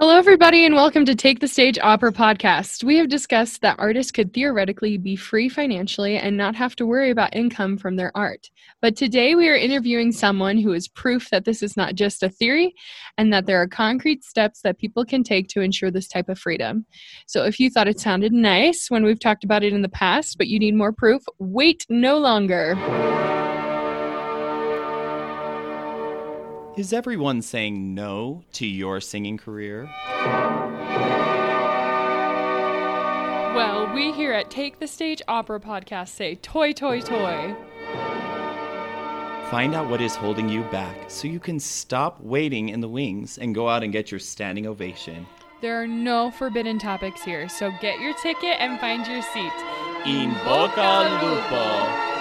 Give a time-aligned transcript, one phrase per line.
[0.00, 2.82] Hello, everybody, and welcome to Take the Stage Opera podcast.
[2.82, 7.10] We have discussed that artists could theoretically be free financially and not have to worry
[7.10, 8.48] about income from their art.
[8.80, 12.30] But today we are interviewing someone who is proof that this is not just a
[12.30, 12.74] theory
[13.18, 16.38] and that there are concrete steps that people can take to ensure this type of
[16.38, 16.86] freedom.
[17.26, 20.38] So if you thought it sounded nice when we've talked about it in the past,
[20.38, 23.39] but you need more proof, wait no longer.
[26.80, 29.82] Is everyone saying no to your singing career?
[33.54, 37.54] Well, we here at Take the Stage Opera podcast say toi, toi, toi.
[39.50, 43.36] Find out what is holding you back so you can stop waiting in the wings
[43.36, 45.26] and go out and get your standing ovation.
[45.60, 49.52] There are no forbidden topics here, so get your ticket and find your seat.
[50.06, 52.19] In Boca Lupo.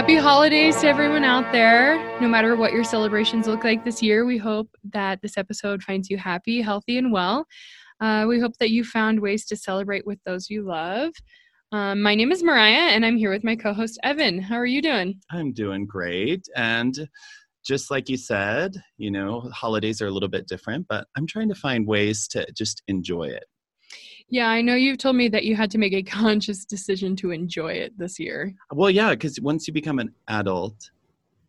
[0.00, 1.98] Happy holidays to everyone out there.
[2.22, 6.08] No matter what your celebrations look like this year, we hope that this episode finds
[6.08, 7.44] you happy, healthy, and well.
[8.00, 11.12] Uh, we hope that you found ways to celebrate with those you love.
[11.72, 14.40] Um, my name is Mariah, and I'm here with my co host, Evan.
[14.40, 15.20] How are you doing?
[15.30, 16.48] I'm doing great.
[16.56, 17.06] And
[17.62, 21.50] just like you said, you know, holidays are a little bit different, but I'm trying
[21.50, 23.44] to find ways to just enjoy it.
[24.30, 27.32] Yeah, I know you've told me that you had to make a conscious decision to
[27.32, 28.54] enjoy it this year.
[28.72, 30.90] Well, yeah, because once you become an adult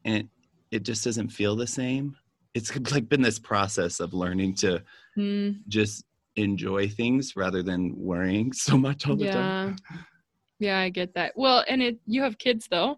[0.04, 0.28] and
[0.72, 2.16] it just doesn't feel the same,
[2.54, 4.84] it's like been this process of learning to
[5.18, 5.58] mm.
[5.68, 6.04] just
[6.36, 9.34] enjoy things rather than worrying so much all the yeah.
[9.34, 9.76] time.
[10.60, 11.34] Yeah, I get that.
[11.36, 12.98] Well, and it you have kids though.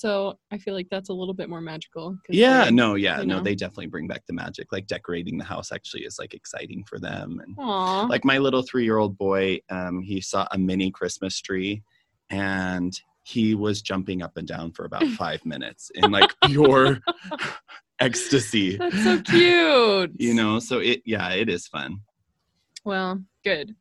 [0.00, 2.16] So I feel like that's a little bit more magical.
[2.30, 3.42] Yeah, no, yeah, no, know.
[3.42, 4.72] they definitely bring back the magic.
[4.72, 7.38] Like decorating the house actually is like exciting for them.
[7.44, 8.08] And Aww.
[8.08, 11.82] like my little three year old boy, um, he saw a mini Christmas tree
[12.30, 17.00] and he was jumping up and down for about five minutes in like pure
[18.00, 18.78] ecstasy.
[18.78, 20.12] That's so cute.
[20.16, 21.98] you know, so it yeah, it is fun.
[22.86, 23.76] Well, good.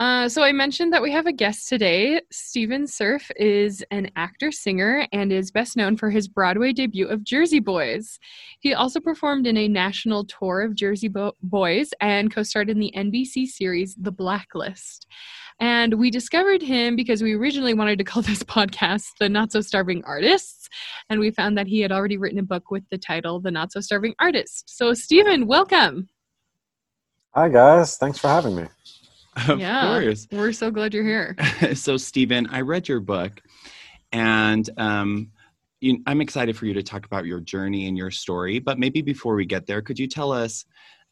[0.00, 2.20] Uh, so I mentioned that we have a guest today.
[2.32, 7.22] Stephen Cerf is an actor singer and is best known for his Broadway debut of
[7.22, 8.18] Jersey Boys.
[8.58, 12.92] He also performed in a national tour of Jersey Bo- Boys and co-starred in the
[12.96, 15.06] NBC series The Blacklist.
[15.60, 19.60] And we discovered him because we originally wanted to call this podcast The Not So
[19.60, 20.68] Starving Artists.
[21.08, 23.70] And we found that he had already written a book with the title The Not
[23.70, 24.76] So Starving Artist.
[24.76, 26.08] So, Stephen, welcome.
[27.32, 27.96] Hi, guys.
[27.96, 28.64] Thanks for having me.
[29.48, 30.28] Of yeah, course.
[30.30, 31.36] We're so glad you're here.
[31.74, 33.42] so, Stephen, I read your book,
[34.12, 35.32] and um,
[35.80, 38.60] you, I'm excited for you to talk about your journey and your story.
[38.60, 40.64] But maybe before we get there, could you tell us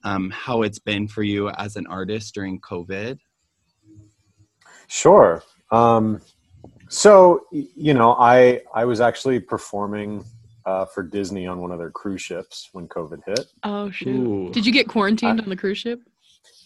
[0.05, 3.19] um, how it's been for you as an artist during COVID?
[4.87, 5.43] Sure.
[5.71, 6.21] Um,
[6.89, 10.25] so, you know, I I was actually performing
[10.67, 13.47] uh, for Disney on one of their cruise ships when COVID hit.
[13.65, 14.09] Oh shoot!
[14.09, 14.51] Ooh.
[14.53, 16.01] Did you get quarantined I, on the cruise ship?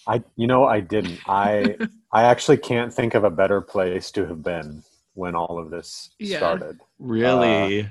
[0.06, 1.18] I, you know, I didn't.
[1.26, 1.76] I,
[2.12, 4.82] I actually can't think of a better place to have been
[5.14, 6.38] when all of this yeah.
[6.38, 6.78] started.
[6.98, 7.82] Really?
[7.82, 7.86] Uh,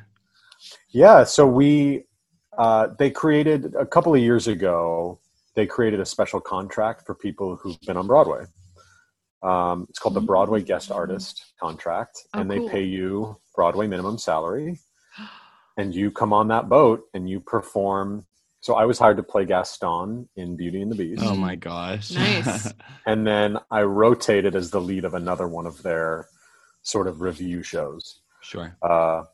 [0.91, 1.23] yeah.
[1.23, 2.03] So we,
[2.57, 5.19] uh, they created a couple of years ago.
[5.55, 8.45] They created a special contract for people who've been on Broadway.
[9.43, 12.69] Um, it's called the Broadway Guest Artist Contract, oh, and they cool.
[12.69, 14.79] pay you Broadway minimum salary.
[15.77, 18.25] And you come on that boat and you perform
[18.65, 21.21] so I was hired to play Gaston in Beauty and the Beast.
[21.23, 22.09] Oh my gosh.
[22.09, 22.73] Nice.
[23.05, 26.27] and then I rotated as the lead of another one of their
[26.81, 28.21] sort of revue shows.
[28.41, 28.75] Sure.
[28.81, 29.25] Uh,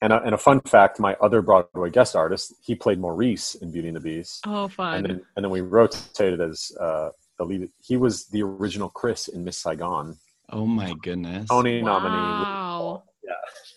[0.00, 3.72] and, a, and a fun fact, my other Broadway guest artist, he played Maurice in
[3.72, 4.44] Beauty and the Beast.
[4.46, 4.98] Oh, fun.
[4.98, 7.68] And then, and then we rotated as uh, the lead.
[7.82, 10.16] He was the original Chris in Miss Saigon.
[10.50, 11.48] Oh my goodness.
[11.48, 11.98] Tony wow.
[11.98, 12.44] nominee.
[12.44, 13.02] Wow.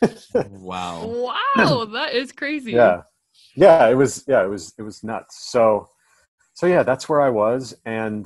[0.03, 0.44] Yeah.
[0.51, 1.33] wow.
[1.55, 2.73] Wow, that is crazy.
[2.73, 3.01] Yeah
[3.57, 5.50] yeah it was yeah it was it was nuts.
[5.51, 5.90] So
[6.53, 7.75] so yeah that's where i was.
[7.85, 8.25] And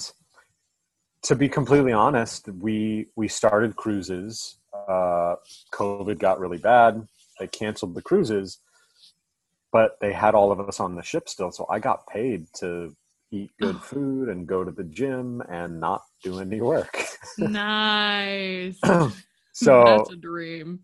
[1.24, 4.58] to be completely honest we we started cruises.
[4.88, 5.36] Uh
[5.74, 7.08] covid got really bad.
[7.40, 8.60] They canceled the cruises
[9.72, 11.52] but they had all of us on the ship still.
[11.52, 12.96] So i got paid to
[13.32, 17.04] eat good food and go to the gym and not do any work.
[17.38, 18.80] Nice.
[19.54, 20.80] So that's a dream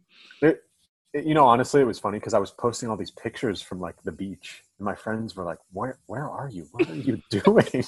[1.25, 4.01] you know, honestly, it was funny because I was posting all these pictures from like
[4.03, 6.67] the beach, and my friends were like, "Where, where are you?
[6.71, 7.85] What are you doing?"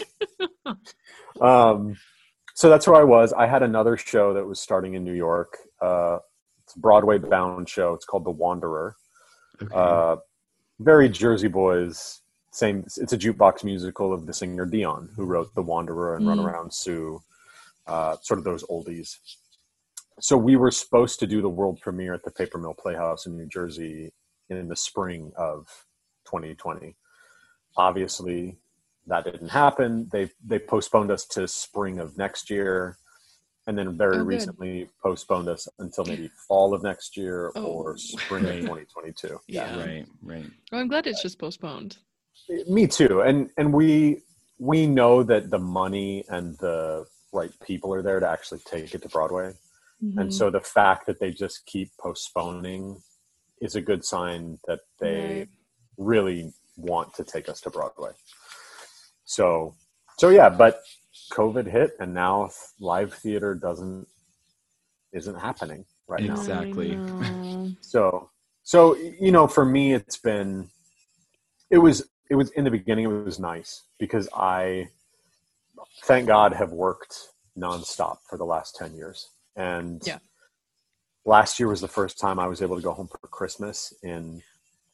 [1.41, 1.97] um,
[2.53, 3.33] so that's where I was.
[3.33, 5.57] I had another show that was starting in New York.
[5.81, 6.19] Uh,
[6.63, 7.93] it's a Broadway bound show.
[7.93, 8.95] It's called The Wanderer.
[9.61, 9.73] Okay.
[9.73, 10.17] Uh,
[10.79, 12.21] very Jersey Boys.
[12.51, 12.83] Same.
[12.85, 16.29] It's a jukebox musical of the singer Dion, who wrote The Wanderer and mm.
[16.29, 17.21] Run Around Sue.
[17.87, 19.17] Uh, sort of those oldies.
[20.21, 23.37] So we were supposed to do the world premiere at the Paper Mill Playhouse in
[23.37, 24.11] New Jersey
[24.49, 25.67] in the spring of
[26.25, 26.95] 2020.
[27.77, 28.57] Obviously,
[29.07, 30.09] that didn't happen.
[30.11, 32.97] They they postponed us to spring of next year,
[33.67, 37.63] and then very Oh, recently postponed us until maybe fall of next year Oh.
[37.65, 38.61] or spring of Right.
[38.61, 39.39] 2022.
[39.47, 39.77] Yeah.
[39.79, 40.45] Right, right.
[40.71, 41.97] Well, I'm glad it's just postponed.
[42.67, 44.21] me too and and we
[44.57, 49.01] we know that the money and the right people are there to actually take it
[49.03, 49.51] to broadway
[50.03, 50.17] Mm-hmm.
[50.19, 53.01] and so the fact that they just keep postponing
[53.61, 55.47] is a good sign that they Right.
[55.97, 58.11] really want to take us to broadway
[59.25, 59.75] so
[60.17, 60.79] so yeah but
[61.33, 62.49] covid hit and now
[62.79, 64.07] live theater doesn't
[65.11, 66.99] isn't happening right now Exactly.
[67.81, 68.29] So
[68.63, 70.69] so you know for me it's been
[71.71, 74.87] it was it was in the beginning it was nice because i
[76.03, 77.15] thank god have worked
[77.57, 79.29] nonstop for the last 10 years
[79.59, 80.19] and Yeah.
[81.25, 84.41] last year was the first time i was able to go home for christmas in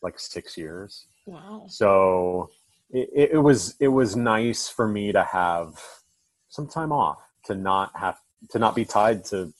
[0.01, 1.65] like six years wow.
[1.69, 2.49] so
[2.89, 5.79] it, it, it was it was nice for me to have
[6.49, 8.17] some time off to not have
[8.51, 9.53] to not be tied to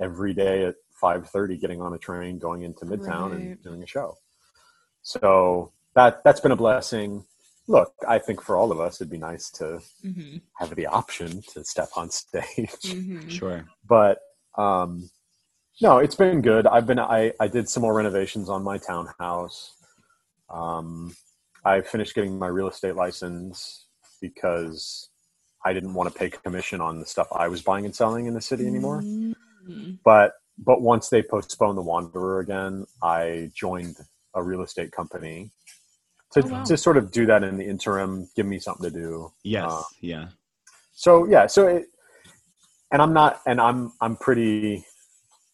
[0.00, 3.40] every day at 5.30 getting on a train going into midtown Right.
[3.40, 4.16] and doing a show
[5.02, 7.24] so that that's been a blessing
[7.68, 10.38] look i think for all of us it'd be nice to Mm-hmm.
[10.58, 13.28] have the option to step on stage Mm-hmm.
[13.28, 13.64] Sure.
[13.86, 14.18] but
[14.58, 15.08] um
[15.80, 19.74] no it's been good i've been i i did some more renovations on my townhouse
[20.50, 21.14] um
[21.64, 23.86] i finished getting my real estate license
[24.20, 25.08] because
[25.64, 28.34] i didn't want to pay commission on the stuff i was buying and selling in
[28.34, 29.98] the city anymore Mhm.
[30.04, 33.96] but but once they postponed the wanderer again i joined
[34.34, 35.52] a real estate company
[36.32, 36.64] to, Oh, wow.
[36.64, 39.64] to sort of do that in the interim give me something to do Yes.
[39.70, 40.28] Uh, yeah.
[40.92, 41.86] so yeah so it
[42.92, 44.84] and i'm not and i'm i'm pretty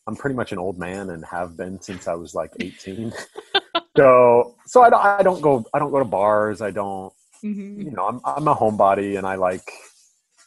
[0.06, 3.12] i'm pretty much an old man and have been since i was like 18
[3.96, 7.12] so so I, don't- I don't go i don't go to bars i don't
[7.44, 7.84] Mhm.
[7.84, 9.70] you know i'm, I'm a homebody and i like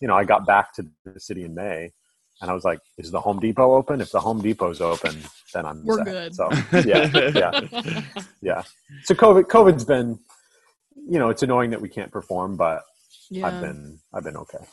[0.02, 1.90] you know i got back to the city in may
[2.42, 5.16] and i was like is the home depot open if the home depot's open
[5.54, 6.06] then i'm We're set.
[6.06, 6.36] good.
[6.36, 6.50] so
[6.86, 8.02] yeah yeah
[8.42, 8.62] yeah
[9.06, 10.20] so covid covid's been
[11.08, 12.84] you know it's annoying that we can't perform but
[13.30, 13.48] yeah.
[13.48, 14.64] i've been i've been okay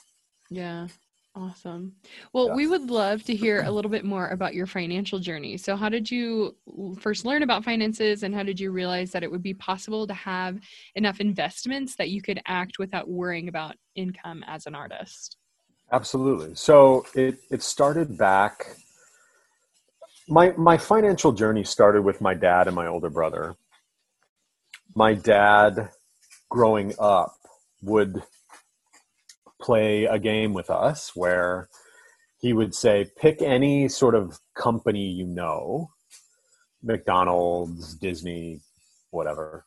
[0.51, 0.89] Yeah.
[1.35, 1.95] Awesome.
[2.33, 2.55] Well, Yeah.
[2.55, 5.57] we would love to hear a little bit more about your financial journey.
[5.57, 6.57] So, how did you
[6.99, 10.15] first learn about finances and how did you realize that it would be possible to
[10.15, 10.59] have
[10.97, 15.37] enough investments that you could act without worrying about income as an artist?
[15.93, 16.55] Absolutely.
[16.55, 18.77] So it it started back.
[20.29, 23.55] My my financial journey started with my dad and my older brother.
[24.95, 25.91] My dad,
[26.51, 27.35] growing up,
[27.83, 28.23] would
[29.69, 31.69] play a game with us where
[32.45, 34.25] he would say, "Pick any sort of
[34.55, 35.91] company you know,
[36.83, 38.61] McDonald's, Disney,
[39.11, 39.67] whatever,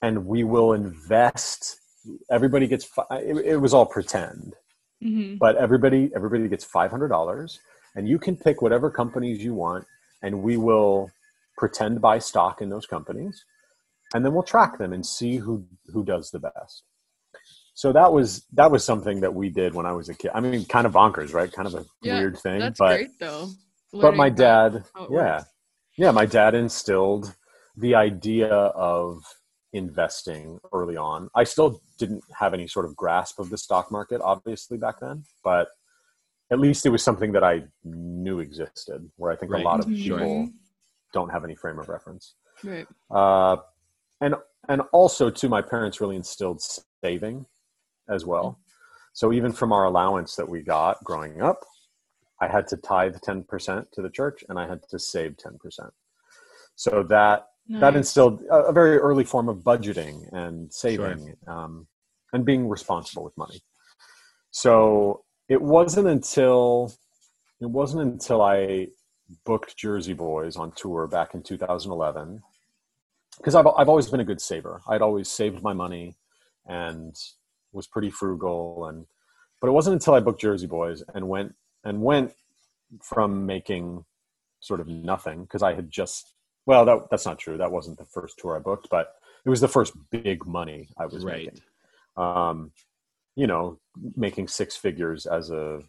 [0.00, 1.58] and we will invest."
[2.30, 2.84] Everybody gets.
[3.30, 4.54] It, it was all pretend
[5.02, 5.38] Mm-hmm.
[5.38, 7.58] but everybody everybody gets $500
[7.96, 9.84] and you can pick whatever companies you want
[10.22, 11.10] and we will
[11.58, 13.44] pretend buy stock in those companies
[14.14, 16.84] and then we'll track them and see who who does the best
[17.74, 20.40] so that was that was something that we did when i was a kid i
[20.40, 23.48] mean kind of bonkers right kind of a Yeah, weird thing That's but great, though.
[23.92, 25.44] but my dad yeah works.
[25.96, 27.34] yeah my dad instilled
[27.76, 29.22] the idea of
[29.72, 34.20] investing early on i still didn't have any sort of grasp of the stock market
[34.22, 35.68] obviously back then but
[36.50, 39.62] at least it was something that i knew existed where i think Right.
[39.62, 39.96] a lot of Mhm.
[39.96, 40.50] people
[41.14, 42.86] don't have any frame of reference Right.
[43.10, 43.56] uh,
[44.20, 44.34] and
[44.68, 46.60] and also too my parents really instilled
[47.02, 47.46] saving
[48.12, 48.58] as well.
[49.12, 51.60] So even from our allowance that we got growing up
[52.40, 55.90] i had to tithe 10% to the church and i had to save 10%
[56.74, 61.86] so that that instilled a, a very early form of budgeting and saving um,
[62.32, 63.62] and being responsible with money.
[64.50, 66.92] So it wasn't until
[67.60, 68.88] it wasn't until i
[69.46, 72.42] booked jersey boys on tour back in 2011
[73.38, 74.82] because I've, I've always been a good saver.
[74.88, 76.16] I'd always saved my money
[76.66, 77.16] and
[77.72, 79.06] was pretty frugal and
[79.60, 82.32] but it wasn't until i booked jersey boys and went and went
[83.02, 84.04] from making
[84.60, 86.34] sort of nothing because i had just
[86.66, 87.56] well that, that's not true.
[87.58, 89.14] That wasn't the first tour i booked but
[89.44, 91.46] it was the first big money i was Right.
[91.46, 91.60] making.
[92.16, 92.72] Um,
[93.34, 93.78] you know
[94.16, 95.80] making six figures as a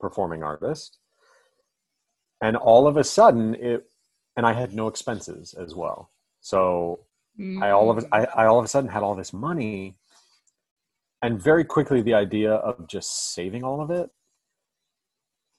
[0.00, 0.98] performing artist.
[2.40, 3.86] And all of a sudden it
[4.36, 6.10] and i had no expenses as well.
[6.40, 7.00] So
[7.62, 9.96] I all of I, I all of a sudden had all this money,
[11.24, 14.10] and very quickly the idea of just saving all of it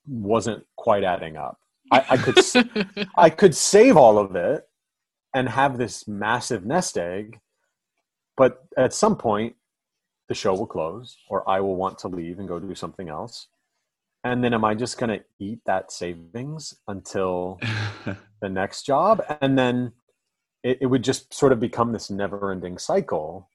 [0.07, 1.57] wasn't quite adding up.
[1.91, 4.67] I, I could I could save all of it
[5.33, 7.39] and have this massive nest egg,
[8.37, 9.55] but at some point
[10.29, 13.47] the show will close or I will want to leave and go do something else.
[14.23, 17.59] And then am I just going to eat that savings until
[18.39, 19.23] the next job?
[19.41, 19.93] And then
[20.63, 23.49] it, it would just sort of become this never ending cycle.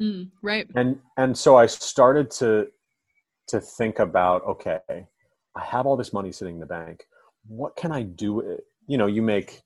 [0.00, 0.68] Mm, right.
[0.74, 2.68] And and so I started to
[3.48, 7.06] to think about okay, I have all this money sitting in the bank.
[7.46, 8.40] What can I do?
[8.40, 8.64] it?
[8.86, 9.62] You know, you make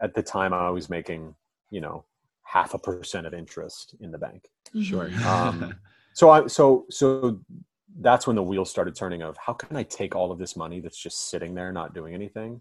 [0.00, 1.34] at the time I was making,
[1.70, 2.04] you know,
[2.44, 4.50] half a percent of interest in the bank.
[4.80, 5.10] sure.
[5.10, 5.26] Mhm.
[5.26, 5.74] Um,
[6.14, 7.40] So I so so
[8.00, 10.80] that's when the wheels started turning of how can I take all of this money
[10.80, 12.60] that's just sitting there not doing anything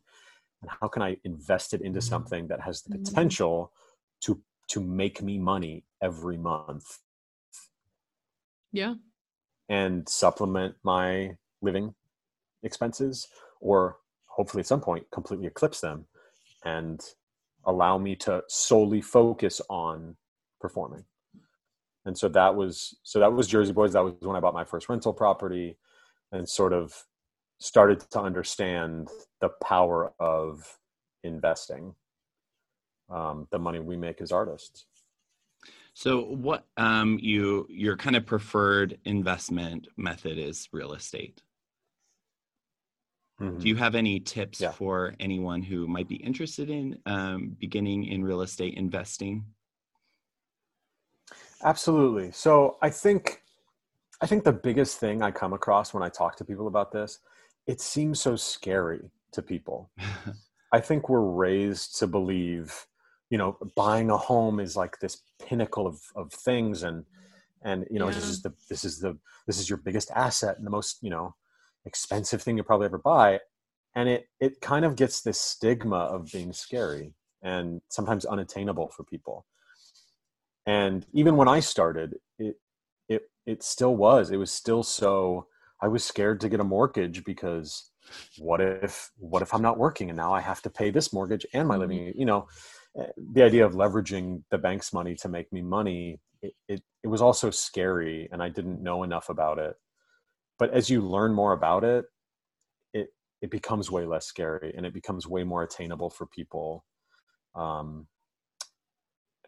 [0.62, 2.04] and how can I invest it into Mhm.
[2.04, 3.04] something that has the Mhm.
[3.04, 3.74] potential
[4.22, 4.42] to
[4.72, 7.00] to make me money every month.
[8.74, 8.96] Yeah.
[9.68, 11.94] and supplement my living
[12.64, 13.28] expenses
[13.60, 13.98] or
[14.28, 16.06] hopefully at some point completely eclipse them
[16.64, 17.02] and
[17.66, 20.16] allow me to solely focus on
[20.62, 21.04] performing.
[22.06, 23.94] And so that was so that was jersey boys.
[23.94, 25.78] That was when i bought my first rental property
[26.32, 26.94] and sort of
[27.60, 29.10] started to understand
[29.42, 30.78] the power of
[31.24, 31.94] investing
[33.12, 34.86] um, the money we make as artists
[35.94, 41.44] So, what um, you your kind of preferred investment method is real estate.
[43.58, 44.72] Do you have any tips Yeah.
[44.72, 49.46] for anyone who might be interested in um, beginning in real estate investing?
[51.64, 52.32] Absolutely.
[52.32, 53.44] So I think
[54.22, 57.20] I think the biggest thing I come across when I talk to people about this,
[57.68, 59.92] it seems so scary to people.
[60.72, 62.88] I think we're raised to believe,
[63.32, 67.06] you know, buying a home is like this pinnacle of, of things and
[67.64, 70.66] and you know, this is the this is the this is your biggest asset and
[70.66, 71.36] the most, you know,
[71.86, 73.40] expensive thing you'll probably ever buy.
[73.96, 79.04] And it it kind of gets this stigma of being scary and sometimes unattainable for
[79.04, 79.46] people.
[80.66, 82.56] And even when i started it
[83.10, 85.48] it it still was it was still so
[85.82, 87.90] i was scared to get a mortgage because
[88.38, 91.46] what if what if i'm not working and now i have to pay this mortgage
[91.54, 92.20] and my living mm-hmm.
[92.20, 92.48] you know
[93.34, 97.22] the idea of leveraging the bank's money to make me money it, it, it was
[97.22, 99.76] also scary and i didn't know enough about it.
[100.60, 102.06] But as you learn more about it
[102.94, 103.10] it
[103.42, 106.86] it becomes way less scary and it becomes way more attainable for people.
[107.56, 108.08] Um,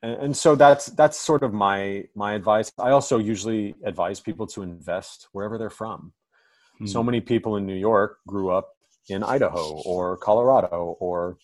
[0.02, 2.72] and, and so that's that's sort of my my advice.
[2.80, 6.14] I also usually advise people to invest wherever they're from.
[6.86, 7.06] So Hmm.
[7.06, 8.70] many people in new york grew up
[9.10, 11.38] in idaho or colorado or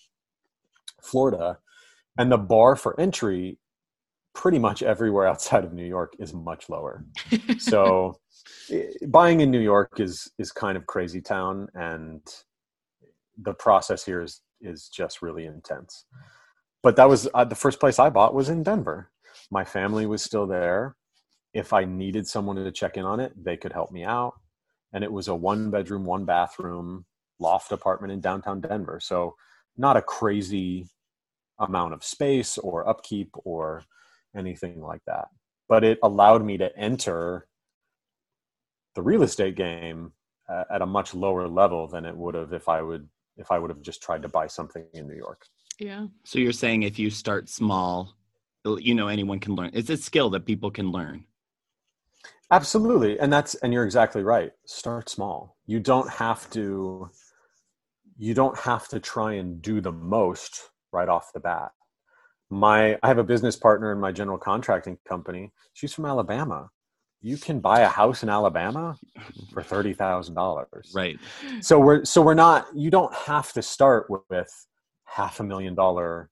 [1.01, 1.59] florida
[2.19, 3.57] and the bar for entry
[4.35, 7.03] pretty much everywhere outside of new york is much lower.
[7.57, 8.19] So
[8.71, 12.21] eh, buying in new york is is kind of crazy town and
[13.41, 16.05] the process here is is just really intense.
[16.83, 19.09] But that was uh, the first place i bought was in denver.
[19.49, 20.95] My family was still there.
[21.53, 24.33] If i needed someone to check in on it they could help me out.
[24.93, 27.05] And it was a one bedroom one bathroom
[27.39, 28.99] loft apartment in downtown denver.
[29.01, 29.35] So
[29.77, 30.89] not a crazy
[31.59, 33.83] amount of space or upkeep or
[34.35, 35.27] anything like that
[35.67, 37.47] but it allowed me to enter
[38.95, 40.11] the real estate game
[40.71, 43.69] at a much lower level than it would have if i would if i would
[43.69, 45.45] have just tried to buy something in new york
[45.79, 46.07] yeah.
[46.25, 48.13] So you're saying if you start small,
[48.65, 49.71] you know anyone can learn.
[49.73, 51.23] It's a skill that people can learn.
[52.51, 57.07] absolutely and that's and you're exactly right start small you don't have to
[58.17, 60.53] you don't have to try and do the most
[60.91, 61.71] right off the bat.
[62.49, 65.51] My i have a business partner in my general contracting company.
[65.73, 66.69] She's from alabama.
[67.21, 68.97] You can buy a house in alabama
[69.53, 70.65] for $30000
[70.95, 71.19] Right.
[71.61, 74.67] so we're so we're not you don't have to start with, with
[75.05, 76.29] half a million dollar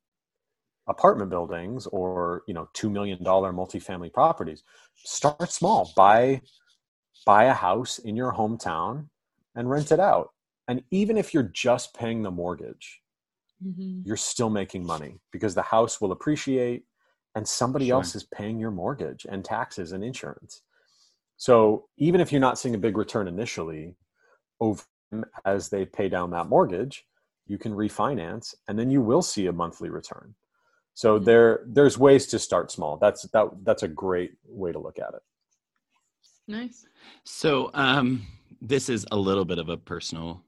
[0.87, 4.63] apartment buildings or you know two million dollar multifamily properties.
[4.95, 5.91] Start small.
[5.95, 6.41] Buy
[7.25, 9.07] buy a house in your hometown
[9.55, 10.31] and rent it out.
[10.67, 13.01] And even if you're just paying the mortgage
[13.61, 14.05] Mhm.
[14.05, 16.85] you're still making money because the house will appreciate
[17.35, 17.91] and somebody Sure.
[17.91, 20.63] else is paying your mortgage and taxes and insurance.
[21.37, 23.97] So even if you're not seeing a big return initially,
[24.59, 24.83] over
[25.45, 27.07] as they pay down that mortgage,
[27.47, 30.35] you can refinance and then you will see a monthly return.
[30.95, 31.19] So Mhm.
[31.19, 32.97] there there's ways to start small.
[32.97, 35.21] That's that that's a great way to look at it.
[36.47, 36.87] Nice.
[37.23, 38.27] So um,
[38.61, 40.43] this is a little bit of a personal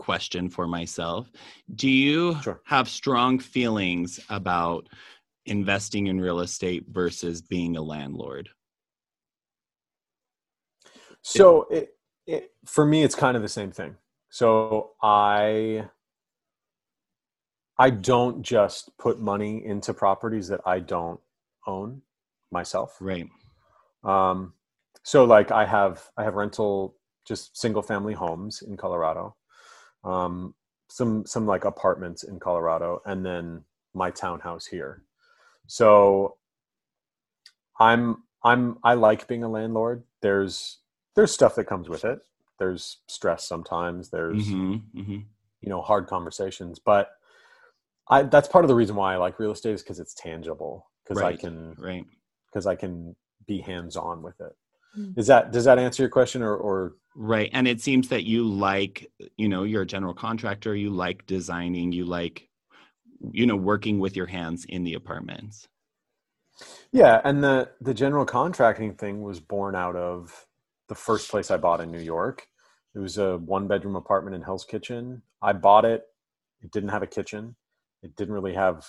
[0.00, 1.30] question for myself.
[1.74, 2.60] Do you Sure.
[2.64, 4.88] have strong feelings about
[5.44, 8.48] investing in real estate versus being a landlord?
[11.22, 13.96] So it, it for me it's kind of the same thing.
[14.30, 15.88] So I
[17.78, 21.20] I don't just put money into properties that I don't
[21.66, 22.02] own
[22.50, 22.96] myself.
[23.00, 23.28] Right.
[24.02, 24.54] Um,
[25.02, 29.36] so like I have I have rental just single family homes in Colorado,
[30.04, 30.54] um,
[30.88, 33.64] some some like apartments in Colorado, and then
[33.94, 35.02] my townhouse here.
[35.66, 36.36] So
[37.78, 40.04] I'm I'm I like being a landlord.
[40.22, 40.78] There's
[41.16, 42.20] there's stuff that comes with it.
[42.58, 44.10] There's stress sometimes.
[44.10, 45.18] There's Mm-hmm, mm-hmm.
[45.60, 47.10] you know hard conversations, but
[48.08, 50.86] I that's part of the reason why I like real estate is because it's tangible.
[51.04, 52.04] Because I can Right.
[52.46, 53.16] because I can
[53.46, 54.52] be hands on with it.
[54.98, 55.18] Mm.
[55.18, 57.50] Is that does that answer your question or or Right.
[57.52, 61.92] And it seems that you like, you know, you're a general contractor, you like designing,
[61.92, 62.48] you like,
[63.32, 65.68] you know, working with your hands in the apartments.
[66.92, 70.46] Yeah, and the the general contracting thing was born out of
[70.88, 72.46] the first place I bought in New York.
[72.94, 75.22] It was a one bedroom apartment in Hell's Kitchen.
[75.40, 76.02] I bought it.
[76.62, 77.56] It didn't have a kitchen.
[78.02, 78.84] It didn't really have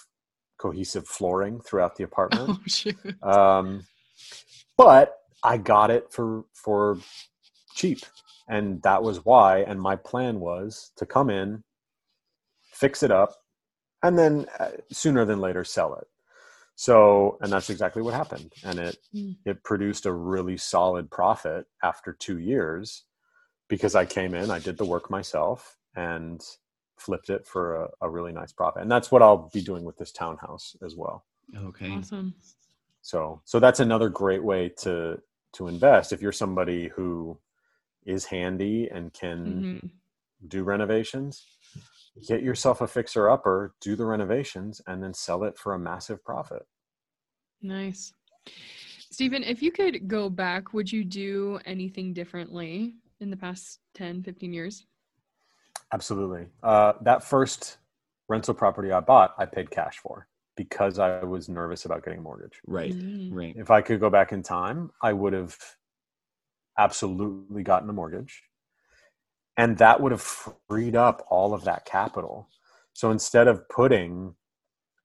[0.58, 2.50] cohesive flooring throughout the apartment.
[2.60, 2.98] Oh shoot.
[3.24, 3.86] um,
[4.78, 6.98] but I got it for for
[7.75, 8.00] cheap,
[8.50, 9.60] and that was why.
[9.60, 11.63] And my plan was to come in,
[12.72, 13.36] fix it up,
[14.04, 16.08] and then uh, sooner than later sell it.
[16.75, 19.36] So, and that's exactly what happened, and it Mm.
[19.46, 23.04] it produced a really solid profit after two years
[23.68, 26.42] because I came in, I did the work myself, and
[26.98, 28.84] flipped it for a, a really nice profit.
[28.84, 31.25] And that's what I'll be doing with this townhouse as well
[31.58, 31.90] Okay.
[31.92, 32.34] Awesome.
[33.01, 35.22] so so that's another great way to
[35.54, 37.38] to invest if you're somebody who
[38.05, 39.89] is handy and can Mhm.
[40.48, 41.46] do renovations
[42.27, 46.24] get yourself a fixer upper do the renovations and then sell it for a massive
[46.24, 46.65] profit
[47.63, 48.13] Nice.
[49.12, 54.24] Stephen, if you could go back, would you do anything differently in the past 10,
[54.24, 54.88] 15 years?
[55.93, 57.77] absolutely uh, that first
[58.29, 62.22] rental property i bought i paid cash for because i was nervous about getting a
[62.22, 62.96] mortgage Right.
[62.96, 63.27] Mm.
[63.29, 63.55] Right.
[63.57, 65.55] if i could go back in time i would have
[66.83, 68.44] absolutely gotten a mortgage.
[69.57, 70.22] And that would have
[70.70, 72.50] freed up all of that capital.
[72.94, 74.35] So instead of putting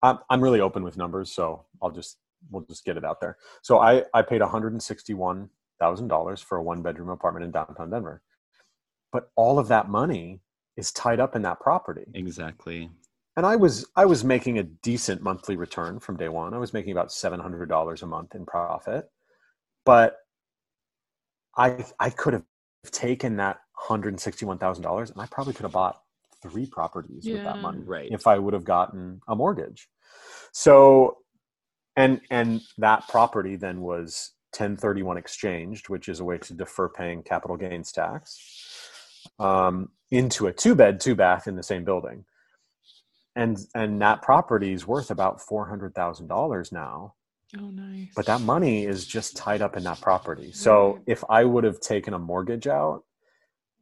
[0.02, 2.18] i'm, I'm really open with numbers so i'll just
[2.50, 3.36] we'll just get it out there.
[3.62, 8.22] So i i paid $161000 for a one bedroom apartment in downtown denver.
[9.12, 10.40] But all of that money
[10.76, 12.06] is tied up in that property.
[12.14, 12.90] Exactly.
[13.36, 16.54] and I was I was making a decent monthly return from day one.
[16.54, 19.08] I was making about seven hundred dollars a month in profit,
[19.84, 20.16] but
[21.56, 22.44] I I could have
[22.90, 26.00] taken that hundred and sixty one thousand dollars and I probably could have bought
[26.42, 28.08] three properties with that money Right.
[28.10, 29.88] if I would have gotten a mortgage.
[30.52, 31.18] So,
[31.96, 36.54] and and that property then was ten thirty one exchanged, which is a way to
[36.54, 41.84] defer paying capital gains tax, um, into a two bed two bath in the same
[41.84, 42.24] building
[43.36, 47.14] and and that property is worth about four hundred thousand dollars now.
[47.58, 48.12] Oh, nice.
[48.14, 50.52] But that money is just tied up in that property.
[50.52, 51.02] So Right.
[51.06, 53.04] if I would have taken a mortgage out,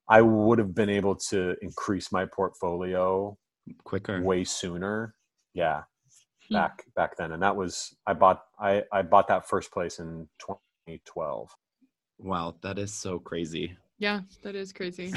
[0.09, 3.37] I would have been able to increase my portfolio
[3.85, 4.23] Quicker.
[4.23, 5.15] way sooner.
[5.55, 5.85] Yeah,
[6.49, 6.55] Hmm.
[6.55, 10.29] back back then, and that was I bought I I bought that first place in
[10.39, 11.49] 2012.
[12.19, 12.57] Wow.
[12.63, 13.77] That is so crazy.
[13.99, 15.13] Yeah, that is crazy.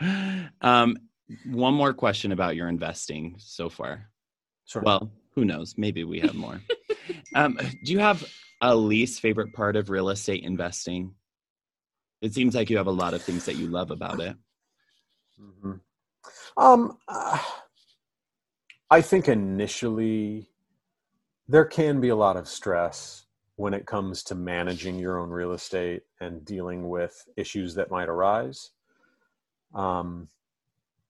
[0.62, 0.96] um,
[1.44, 4.10] one more question about your investing so far.
[4.64, 4.82] Sure.
[4.82, 5.74] Well, who knows?
[5.76, 6.60] Maybe we have more.
[7.34, 8.24] um, do you have
[8.60, 11.14] a least favorite part of real estate investing?
[12.20, 14.36] It seems like you have a lot of things that you love about it.
[15.40, 15.80] Mhm.
[16.56, 17.38] Um, uh,
[18.90, 20.50] I think initially
[21.48, 25.52] there can be a lot of stress when it comes to managing your own real
[25.52, 28.70] estate and dealing with issues that might arise.
[29.74, 30.28] Um,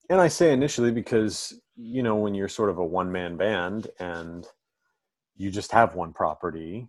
[0.09, 3.89] and I say initially because you know when you're sort of a one man band
[3.99, 4.47] and
[5.37, 6.89] you just have one property,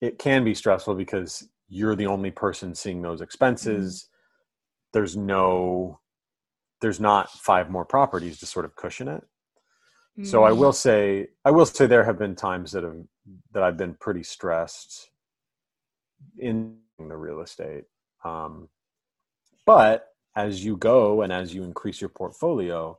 [0.00, 4.08] it can be stressful because you're the only person seeing those expenses.
[4.92, 6.00] There's no
[6.80, 9.24] there's not five more properties to sort of cushion it.
[10.22, 10.58] So I Mm.
[10.58, 12.96] will say I will say there have been times that have
[13.52, 15.10] that I've been pretty stressed
[16.38, 17.84] in the real estate.
[18.24, 18.68] Um,
[19.66, 22.98] but as you go and as you increase your portfolio,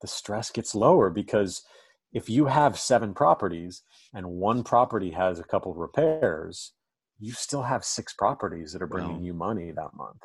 [0.00, 1.62] the stress gets lower because
[2.12, 3.82] if you have seven properties
[4.14, 6.72] and one property has a couple repairs,
[7.18, 9.22] you still have six properties that are bringing Wow.
[9.22, 10.22] you money that month.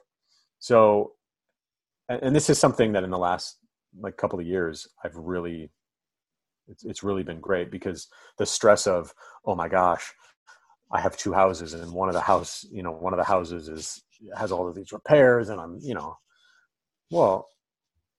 [0.60, 1.14] So,
[2.10, 3.58] and and this is something that in the last
[4.00, 5.72] like couple of years I've really
[6.68, 9.14] it's, it's really been great because the stress of
[9.46, 10.12] oh my gosh
[10.92, 13.70] i have two houses and one of the house you know one of the houses
[13.70, 14.04] is
[14.38, 16.18] has all of these repairs and i'm you know
[17.12, 17.48] well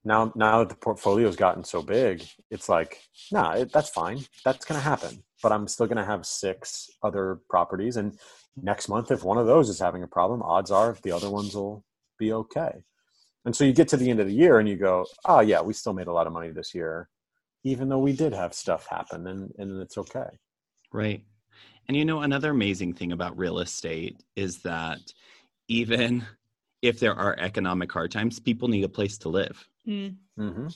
[0.03, 4.19] now now that the portfolio's gotten so big it's like nah it, that's fine.
[4.43, 5.23] That's going to happen.
[5.43, 7.97] But i'm still going to have six other properties.
[7.97, 8.17] And
[8.55, 11.55] next month if one of those is having a problem odds are the other ones
[11.55, 11.83] will
[12.17, 12.71] be okay.
[13.45, 15.61] And so you get to the end of the year and you go oh yeah
[15.61, 17.09] we still made a lot of money this year
[17.63, 20.29] even though we did have stuff happen and, and it's okay.
[20.93, 21.23] Right.
[21.87, 24.99] And you know another amazing thing about real estate is that
[25.67, 26.25] even
[26.81, 30.15] if there are economic hard times people need a place to live Mm.
[30.37, 30.67] mm-hmm.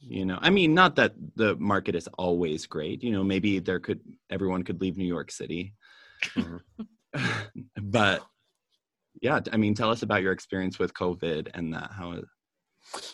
[0.00, 3.80] you know i mean not that the market is always great you know maybe there
[3.80, 5.74] could everyone could leave new york city
[6.36, 6.60] Mhm.
[7.82, 8.22] but
[9.22, 12.24] yeah i mean tell us about your experience with covid and that how it,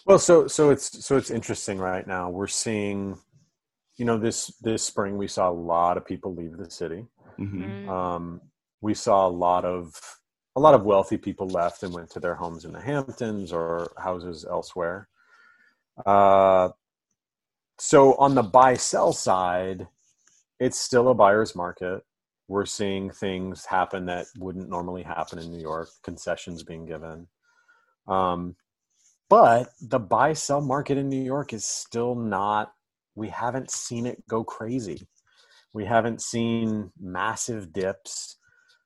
[0.06, 2.30] Well, so so it's so it's interesting right now.
[2.30, 3.18] We're seeing,
[3.98, 7.06] you know, this this spring we saw a lot of people leave the city.
[7.38, 7.87] mhm.
[7.88, 8.40] Um,
[8.80, 9.94] we saw a lot of
[10.58, 13.92] a lot of wealthy people left and went to their homes in the Hamptons or
[13.96, 15.08] houses elsewhere.
[16.04, 16.70] Uh,
[17.78, 19.86] so on the buy sell side,
[20.58, 22.02] it's still a buyer's market.
[22.48, 27.28] We're seeing things happen that wouldn't normally happen in New York, concessions being given.
[28.08, 28.56] Um,
[29.30, 32.72] but the buy sell market in New York is still not,
[33.14, 35.06] we haven't seen it go crazy.
[35.72, 38.38] We haven't seen massive dips.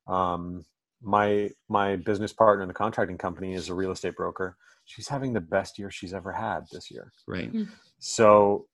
[0.07, 0.67] Um,
[1.03, 4.57] my my business partner in the contracting company is a real estate broker.
[4.85, 7.13] She's having the best year she's ever had this year.
[7.27, 7.51] right
[7.99, 8.67] So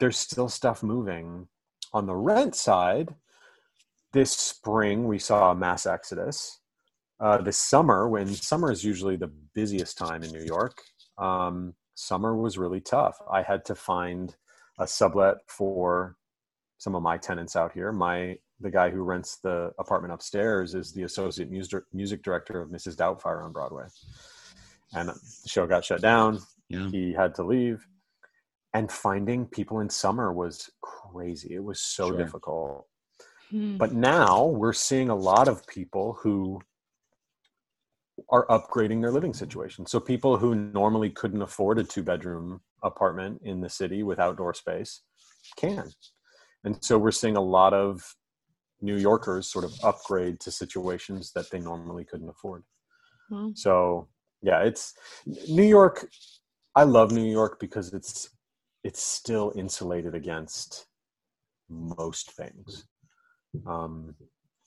[0.00, 1.48] there's still stuff moving.
[1.92, 3.14] On the rent side,
[4.12, 6.58] this spring we saw a mass exodus.
[7.20, 10.76] Uh, this summer, when summer is usually the busiest time in New York,
[11.18, 13.16] um, summer was really tough.
[13.30, 14.34] I had to find
[14.78, 16.16] a sublet for
[16.78, 17.92] some of my tenants out here.
[17.92, 22.70] My the guy who rents the apartment upstairs is the associate music music director of
[22.70, 22.96] Mrs.
[22.96, 23.86] Doubtfire on Broadway,
[24.94, 26.38] and the show got shut down.
[26.68, 26.88] Yeah.
[26.90, 27.86] He had to leave.
[28.74, 31.54] And finding people in summer was crazy.
[31.54, 32.16] It was so Sure.
[32.16, 32.86] difficult.
[33.50, 33.76] Hmm.
[33.76, 36.58] but now we're seeing a lot of people who
[38.30, 39.84] are upgrading their living situation.
[39.84, 44.54] So people who normally couldn't afford a two bedroom apartment in the city with outdoor
[44.54, 45.02] space
[45.56, 45.90] can.
[46.64, 48.14] And so we're seeing a lot of
[48.82, 52.62] new yorkers sort of upgrade to situations that they normally couldn't afford
[53.30, 54.08] Well, so
[54.44, 54.94] yeah, it's
[55.48, 56.08] New York.
[56.74, 58.28] I love New York because it's
[58.82, 60.86] it's still insulated against
[61.68, 62.86] most things.
[63.66, 64.16] Um,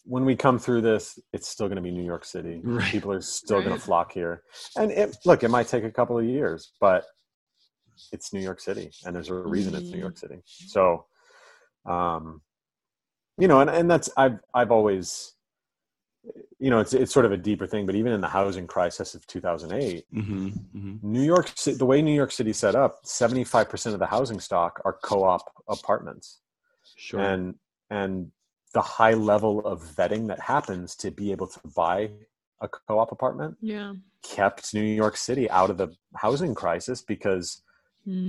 [0.05, 2.61] when we come through this, it's still going to be New York City.
[2.63, 2.89] Right.
[2.89, 4.43] People are still going to flock here,
[4.77, 7.03] and it, look, it might take a couple of years, but
[8.13, 10.05] it's New York City, and there's a reason it's New Mhm.
[10.07, 10.39] York City.
[10.45, 11.05] So,
[11.85, 12.41] um,
[13.37, 15.33] you know, and, and that's I've I've always,
[16.59, 19.13] you know, it's it's sort of a deeper thing, but even in the housing crisis
[19.15, 23.93] of 2008, hmm hmm New York City, the way New York City set up, 75%
[23.93, 26.39] of the housing stock are co-op apartments.
[26.95, 27.55] sure And
[27.89, 28.31] and
[28.73, 32.11] the high level of vetting that happens to be able to buy
[32.61, 33.93] a co-op apartment yeah.
[34.23, 37.63] kept New York City out of the housing crisis because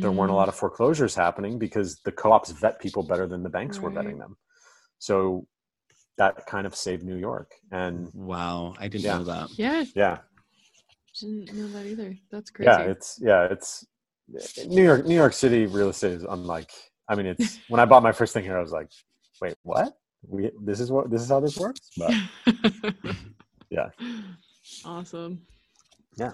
[0.00, 0.36] there weren't a Mm.
[0.36, 4.06] lot of foreclosures happening because the co-ops vet people better than the banks were Right.
[4.06, 4.36] vetting them.
[4.98, 5.46] So
[6.18, 7.52] that kind of saved New York.
[7.70, 9.18] And wow i didn't Yeah.
[9.18, 10.18] know that Yeah, yeah,
[11.20, 12.16] didn't know that either.
[12.30, 12.66] That's crazy.
[12.68, 13.86] yeah it's yeah it's
[14.66, 16.70] new york new york city real estate is unlike
[17.08, 18.90] i mean it's when i bought my first thing here i was like
[19.40, 22.12] wait what we this is what this is how this works but
[23.70, 23.88] Yeah.
[24.84, 25.42] Awesome.
[26.16, 26.32] Yeah.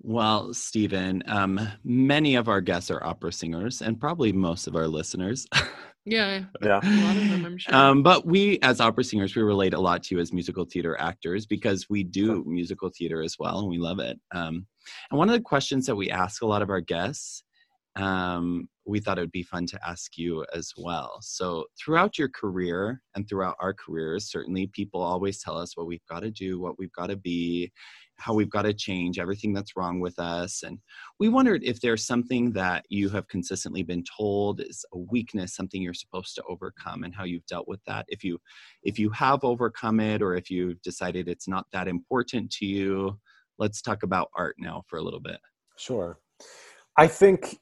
[0.00, 4.88] Well, Stephen, um, many of our guests are opera singers, and probably most of our
[4.88, 5.46] listeners.
[6.04, 7.74] Yeah, yeah a lot of them, I'm sure.
[7.74, 10.98] Um, but we, as opera singers, we relate a lot to you as musical theater
[10.98, 14.18] actors because we do musical theater as well, and we love it.
[14.32, 14.66] Um,
[15.10, 17.44] and one of the questions that we ask a lot of our guests,
[17.94, 21.18] um, we thought it would be fun to ask you as well.
[21.20, 26.04] So, throughout your career and throughout our careers, certainly people always tell us what we've
[26.10, 27.70] got to do, what we've got to be,
[28.22, 30.62] how we've got to change, everything that's wrong with us.
[30.62, 30.78] And
[31.18, 35.82] we wondered if there's something that you have consistently been told is a weakness, something
[35.82, 38.06] you're supposed to overcome, and how you've dealt with that.
[38.08, 38.38] If you
[38.82, 43.18] if you have overcome it, or if you've decided it's not that important to you,
[43.58, 45.38] let's talk about art now for a little bit.
[45.76, 46.18] sure
[46.96, 47.58] i think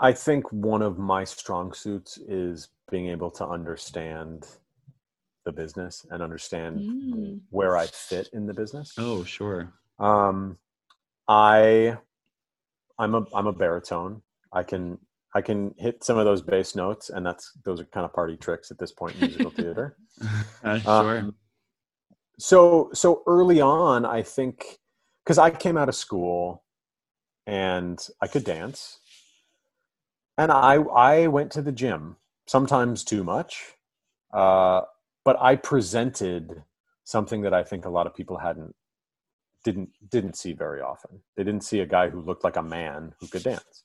[0.00, 4.46] i think one of my strong suits is being able to understand
[5.48, 7.40] the business and understand Mm.
[7.56, 9.60] where i fit in the business Oh, sure.
[9.98, 10.58] Um,
[11.28, 11.96] I,
[12.98, 14.22] I'm a I'm a baritone.
[14.52, 14.98] I can
[15.34, 18.36] I can hit some of those bass notes, and that's those are kind of party
[18.36, 19.96] tricks at this point in musical theater.
[20.64, 21.18] Uh, sure.
[21.18, 21.34] Um,
[22.38, 24.78] so so early on, I think
[25.24, 26.64] because I came out of school
[27.46, 28.98] and I could dance.
[30.36, 33.74] And I I went to the gym sometimes too much,
[34.32, 34.82] uh,
[35.28, 36.62] but I presented
[37.04, 38.74] something that I think a lot of people hadn't
[39.62, 41.20] didn't didn't see very often.
[41.36, 43.84] They didn't see a guy who looked like a man who could dance.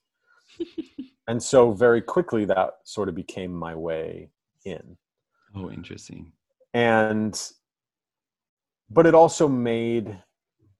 [1.28, 4.30] and so very quickly that sort of became my way
[4.64, 4.96] in.
[5.54, 6.32] Oh, interesting.
[6.72, 7.38] And
[8.88, 10.16] but it also made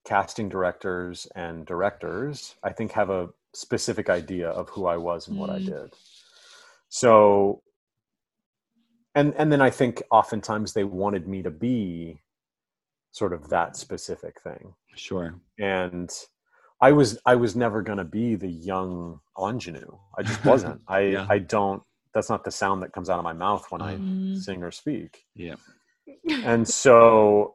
[0.06, 5.36] casting directors and directors I think have a specific idea of who I was and
[5.38, 5.66] what I Mm.
[5.66, 5.94] did.
[6.88, 7.60] So
[9.14, 12.20] and and then I think oftentimes they wanted me to be
[13.12, 15.34] sort of that specific thing Sure.
[15.58, 16.10] and
[16.80, 19.96] I was I was never going to be the young ingenue.
[20.18, 20.80] I just wasn't.
[20.88, 21.26] I Yeah.
[21.30, 21.82] I don't.
[22.12, 24.36] That's not the sound that comes out of my mouth when I Mm.
[24.36, 25.24] sing or speak.
[25.34, 25.56] Yeah.
[26.44, 27.54] And so,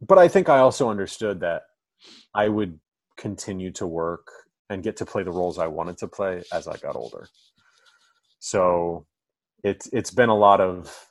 [0.00, 1.62] but I think I also understood that
[2.34, 2.78] I would
[3.16, 4.26] continue to work
[4.70, 7.28] and get to play the roles I wanted to play as I got older.
[8.38, 9.06] So,
[9.64, 11.08] it's it's been a lot of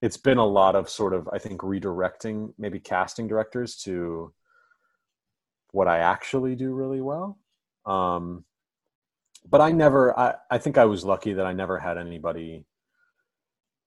[0.00, 4.32] it's been a lot of sort of I think redirecting maybe casting directors to
[5.72, 7.38] what I actually do really well.
[7.84, 8.44] Um,
[9.48, 12.64] but I never, I, I think I was lucky that I never had anybody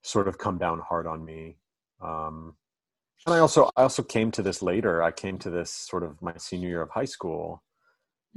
[0.03, 1.57] sort of come down hard on me.
[1.99, 2.55] Um,
[3.25, 5.03] and I also, I also came to this later.
[5.03, 7.63] I came to this sort of my senior year of high school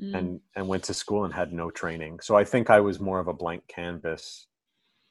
[0.01, 0.17] Mm.
[0.17, 2.21] and, and went to school and had no training.
[2.21, 4.47] So I think I was more of a blank canvas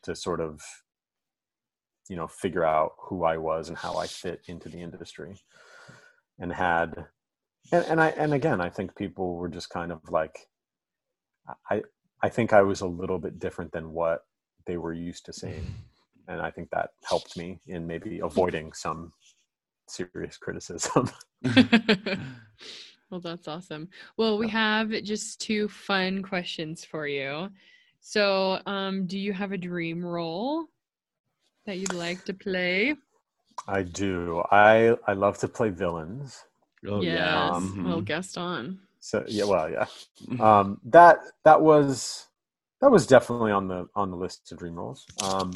[0.03, 0.61] to sort of,
[2.09, 5.35] you know, figure out who I was and how I fit into the industry
[6.39, 7.05] and had
[7.71, 10.47] and, and I and again I think people were just kind of like
[11.69, 11.83] I
[12.21, 14.25] I think I was a little bit different than what
[14.65, 15.65] they were used to seeing.
[16.27, 19.11] And I think that helped me in maybe avoiding some
[19.87, 21.09] serious criticism.
[23.09, 23.89] well, that's awesome.
[24.15, 27.49] Well, we have just two fun questions for you.
[28.01, 30.65] So, um, do you have a dream role
[31.65, 32.95] that you'd like to play?
[33.67, 34.43] I do.
[34.51, 36.43] I I love to play villains.
[36.87, 37.55] Oh yes, yeah.
[37.55, 38.05] Um, little Mhm.
[38.05, 38.79] Gaston.
[38.99, 39.87] So yeah, well, yeah.
[40.39, 42.27] Um, that that was
[42.81, 45.05] that was definitely on the on the list of dream roles.
[45.21, 45.53] Um,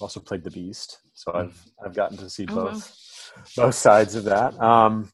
[0.00, 2.62] also played the Beast, so I've I've gotten to see Oh, wow.
[2.64, 4.60] both both sides of that.
[4.60, 5.10] Um,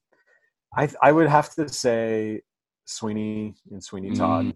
[0.77, 2.43] I I would have to say
[2.87, 4.47] Sweeney and Sweeney Todd.
[4.47, 4.55] Mm.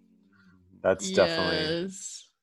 [0.83, 1.91] That's definitely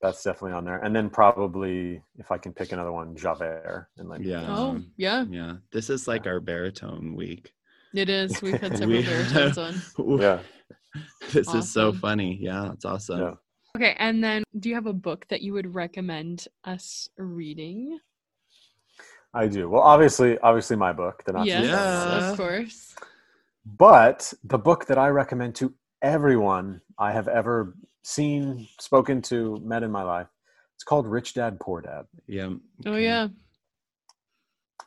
[0.02, 0.80] that's definitely on there.
[0.80, 4.46] And then probably if I can pick another one, Javert and like Yeah.
[4.50, 5.54] Oh, yeah, Yeah.
[5.72, 7.54] This is like our baritone week.
[7.94, 8.42] it is.
[8.42, 9.76] We've had several We- baritones on.
[10.20, 10.40] yeah.
[11.32, 12.38] This is so funny.
[12.40, 13.20] Yeah, it's awesome.
[13.20, 13.34] Yeah.
[13.76, 17.98] Okay, and then do you have a book that you would recommend us reading?
[19.34, 19.68] I do.
[19.68, 22.30] Well, obviously, obviously my book, the Nazi yes, Yeah.
[22.32, 22.94] of course.
[23.66, 29.84] But the book that I recommend to everyone I have ever seen, spoken to, met
[29.84, 30.28] in my life,
[30.76, 32.06] it's called Rich Dad Poor Dad.
[32.28, 32.54] Yeah.
[32.86, 33.30] Oh yeah.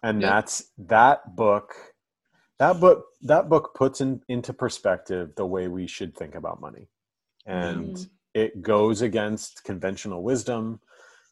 [0.03, 0.31] And Yep.
[0.31, 1.75] that's that book
[2.59, 6.89] that book that book puts in, into perspective the way we should think about money.
[7.47, 8.11] And Mm.
[8.35, 10.81] it goes against conventional wisdom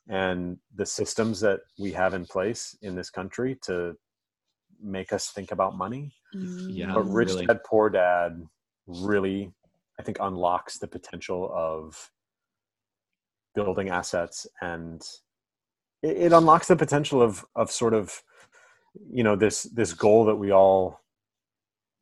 [0.08, 3.96] and the systems that we have in place in this country to
[4.80, 6.12] make us think about money.
[6.34, 6.92] Yeah.
[6.94, 7.46] but rich really.
[7.46, 8.42] dad poor dad
[8.86, 9.52] really
[9.98, 12.10] i think unlocks the potential of
[13.54, 15.02] building assets and
[16.02, 18.22] it, it unlocks the potential of of sort of
[19.10, 21.00] you know this this goal that we all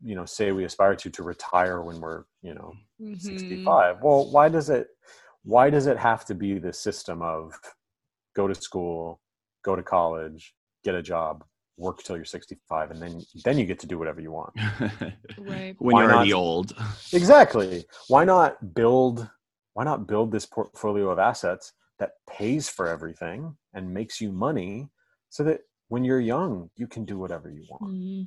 [0.03, 3.21] you know say we aspire to to retire when we're you know Mhm.
[3.21, 4.89] 65 well why does it
[5.43, 7.53] why does it have to be this system of
[8.37, 9.21] go to school
[9.65, 11.45] go to college get a job
[11.87, 13.15] work till you're 65 and then
[13.45, 14.53] then you get to do whatever you want
[15.53, 15.75] Right.
[15.79, 16.17] when Why you're not?
[16.19, 16.69] already old.
[17.13, 19.29] exactly why not build
[19.75, 24.89] why not build this portfolio of assets that pays for everything and makes you money
[25.31, 28.27] so that when you're young you can do whatever you want Mm.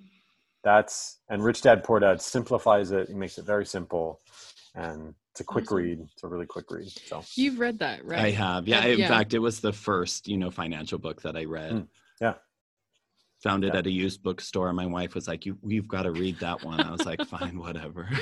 [0.63, 4.21] that's and rich dad poor dad simplifies it he makes it very simple
[4.75, 5.77] and it's a quick Awesome.
[5.77, 8.19] read it's a really quick read so You've read that, right?
[8.19, 8.67] I have.
[8.67, 8.85] Yeah.
[8.85, 9.07] In yeah.
[9.15, 11.73] fact, it was the first, you know, financial book that I read.
[11.73, 11.87] Mm,
[12.21, 12.35] yeah.
[13.43, 13.79] Found it Yeah.
[13.79, 14.71] at a used bookstore.
[14.73, 17.59] My wife was like, "You, we've got to read that one." I was like, "Fine,
[17.59, 18.07] whatever."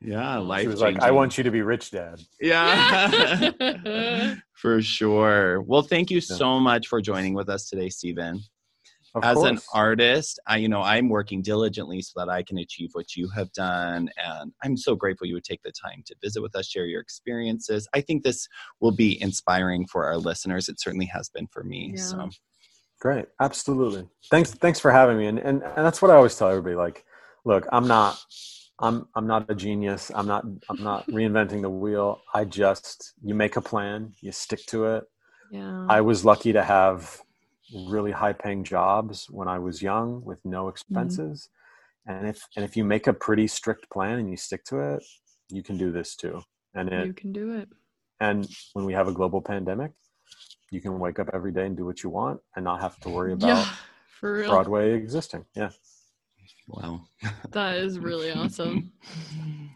[0.00, 0.62] yeah, life.
[0.62, 3.50] she was like i want you to be rich dad Yeah.
[3.60, 4.34] Yeah.
[4.54, 5.62] For sure.
[5.62, 8.40] Well, thank you so much for joining with us today, Stephen.
[9.14, 12.90] of As an artist, I, you know, I'm working diligently so that I can achieve
[12.92, 16.42] what you have done, and I'm so grateful you would take the time to visit
[16.42, 17.88] with us, share your experiences.
[17.94, 18.46] I think this
[18.80, 20.68] will be inspiring for our listeners.
[20.68, 21.94] It certainly has been for me.
[21.96, 22.02] Yeah.
[22.02, 22.28] So,
[23.00, 24.08] Great, absolutely.
[24.30, 25.26] Thanks, thanks for having me.
[25.26, 26.76] And, and and that's what I always tell everybody.
[26.76, 27.04] Like,
[27.46, 28.18] look, I'm not,
[28.78, 30.10] I'm I'm not a genius.
[30.14, 32.20] I'm not I'm not reinventing the wheel.
[32.34, 35.04] I just you make a plan, you stick to it.
[35.50, 35.86] Yeah.
[35.88, 37.20] I was lucky to have
[37.86, 40.70] really high paying jobs when I was young with no mm-hmm.
[40.70, 41.48] expenses.
[42.06, 45.02] And if and if you make a pretty strict plan and you stick to it,
[45.48, 46.42] you can do this too.
[46.74, 47.68] And it you can do it.
[48.20, 49.92] and when we have a global pandemic,
[50.70, 53.08] you can wake up every day and do what you want and not have to
[53.08, 53.68] worry about Yeah,
[54.20, 54.50] for real.
[54.50, 55.44] Broadway existing.
[55.54, 55.70] Yeah.
[56.68, 57.02] Wow.
[57.50, 58.92] That is really awesome.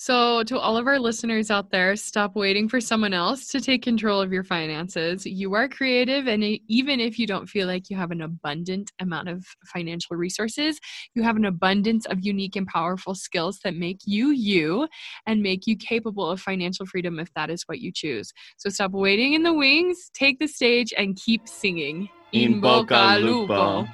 [0.00, 3.82] So, to all of our listeners out there, stop waiting for someone else to take
[3.82, 5.26] control of your finances.
[5.26, 9.28] You are creative, and even if you don't feel like you have an abundant amount
[9.28, 10.78] of financial resources,
[11.16, 14.86] you have an abundance of unique and powerful skills that make you you
[15.26, 18.32] and make you capable of financial freedom if that is what you choose.
[18.56, 22.08] So, stop waiting in the wings, take the stage, and keep singing.
[22.30, 23.84] In boca lupo.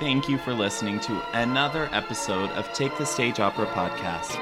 [0.00, 4.32] Thank you for listening to another episode of Take the Stage Opera podcast.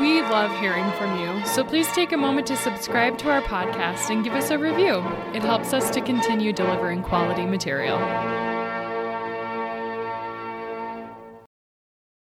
[0.00, 4.10] We love hearing from you, so please take a moment to subscribe to our podcast
[4.10, 4.96] and give us a review.
[5.32, 8.00] It helps us to continue delivering quality material.